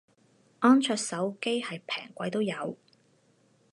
[0.61, 2.75] 安卓手機係平貴都有